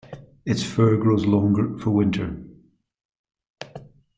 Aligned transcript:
Its 0.47 0.63
fur 0.63 0.97
grows 0.97 1.27
longer 1.27 1.77
for 1.77 1.91
winter. 1.91 2.43